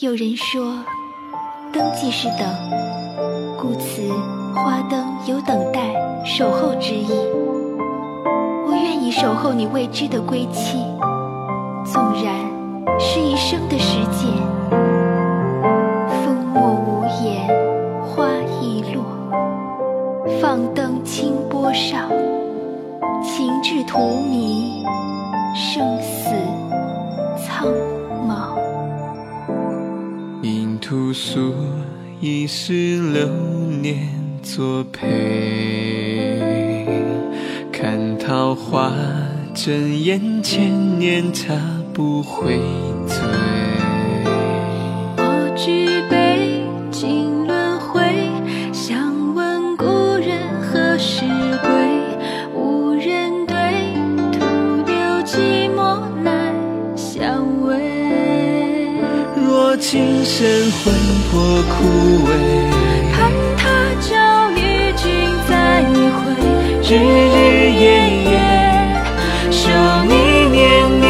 [0.00, 0.84] 有人说，
[1.72, 2.46] 灯即是等，
[3.58, 4.02] 故此
[4.54, 5.80] 花灯有等待、
[6.22, 7.08] 守候之意。
[8.66, 10.76] 我愿意守候你未知的归期，
[11.82, 12.34] 纵然
[13.00, 14.30] 是一生的时间。
[16.22, 17.48] 风默无言，
[18.02, 18.28] 花
[18.60, 19.02] 易落，
[20.42, 22.10] 放灯清波上，
[23.22, 24.84] 情至荼蘼，
[25.54, 26.34] 生死
[27.38, 27.95] 苍茫。
[30.88, 31.52] 屠苏，
[32.20, 33.26] 一世流
[33.82, 34.08] 年
[34.40, 36.86] 作陪。
[37.72, 38.92] 看桃花
[39.52, 41.56] 争艳，千年他
[41.92, 42.60] 不会
[59.78, 60.94] 今生魂
[61.30, 61.74] 魄枯
[62.26, 62.28] 萎，
[63.12, 63.16] 盼
[63.58, 63.62] 他
[64.00, 64.58] 朝与
[64.96, 65.04] 君
[65.46, 66.18] 再会，
[66.82, 67.36] 日日
[67.72, 67.84] 夜
[68.24, 68.34] 夜
[69.50, 69.60] 守
[70.08, 70.12] 你
[70.50, 70.60] 年
[70.98, 71.04] 年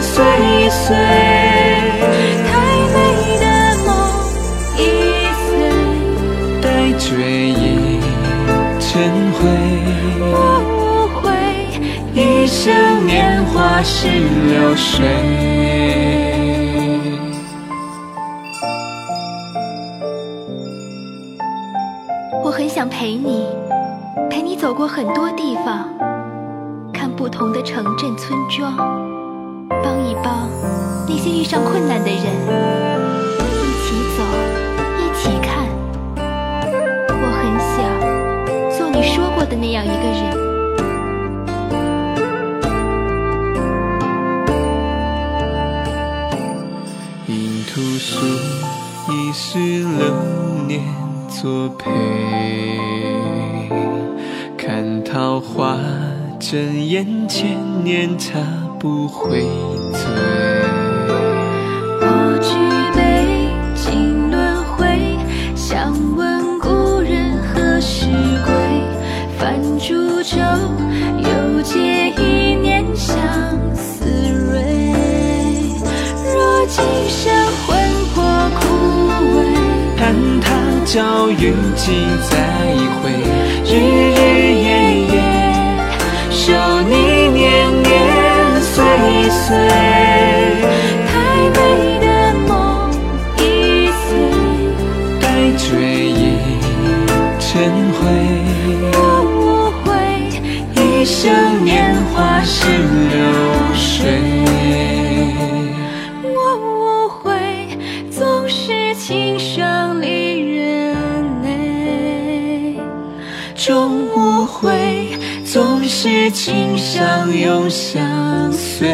[0.00, 0.14] 岁
[0.70, 0.96] 岁。
[2.46, 2.50] 太
[2.94, 2.96] 美
[3.40, 3.44] 的
[3.84, 3.88] 梦
[4.78, 4.80] 易
[5.48, 5.50] 碎，
[6.62, 6.66] 待
[6.98, 7.10] 追
[7.50, 7.98] 忆
[8.78, 8.88] 成
[9.32, 9.40] 灰，
[10.30, 10.32] 我
[10.64, 10.72] 无
[11.20, 11.26] 悔。
[12.14, 12.64] 一生
[13.06, 16.17] 年华是流水。
[22.48, 23.44] 我很想陪你，
[24.30, 25.86] 陪你走过很多地方，
[26.94, 28.74] 看不同的城镇村庄，
[29.84, 30.48] 帮一帮
[31.06, 32.24] 那些遇上困难的人，
[33.36, 34.24] 一起走，
[34.96, 35.68] 一起看。
[37.10, 37.76] 我很想
[38.78, 40.32] 做你说过的那样一个人。
[47.26, 48.24] 应屠苏，
[49.12, 50.80] 一世流年
[51.40, 51.88] 作陪。
[54.56, 55.78] 看桃花
[56.40, 58.40] 争艳，千年他
[58.80, 59.42] 不会
[59.92, 60.00] 醉。
[62.00, 62.06] 我
[62.42, 62.50] 举
[62.98, 65.16] 杯敬轮回，
[65.54, 68.06] 想问故人何时
[68.44, 68.52] 归？
[69.38, 70.40] 泛煮酒，
[80.88, 81.92] 他朝与君
[82.30, 82.32] 再
[83.02, 83.12] 会，
[83.62, 84.18] 日日
[84.54, 84.66] 夜
[85.04, 85.14] 夜
[86.30, 86.40] 守
[86.88, 87.44] 你年
[87.82, 87.92] 年
[88.62, 88.72] 岁
[89.28, 89.44] 岁。
[91.06, 91.12] 太
[91.52, 91.58] 美
[92.00, 92.06] 的
[92.48, 92.48] 梦
[93.36, 93.40] 已
[94.00, 94.08] 碎，
[95.20, 95.24] 待
[95.58, 95.68] 追
[96.08, 96.16] 忆
[97.38, 97.46] 成
[97.92, 98.00] 灰。
[98.94, 98.96] 我
[99.36, 99.38] 无
[99.84, 99.86] 悔。
[100.74, 101.20] 一生
[101.66, 103.27] 年华是流
[113.58, 118.88] 终无悔，总是情相永相随。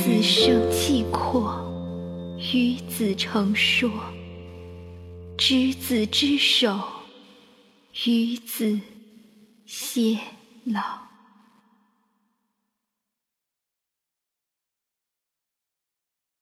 [0.00, 1.60] 此生契阔，
[2.54, 3.90] 与子成说，
[5.36, 6.78] 执子之手，
[8.06, 8.78] 与子
[9.66, 10.16] 偕
[10.66, 11.07] 老。